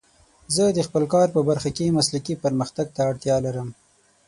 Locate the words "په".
1.35-1.41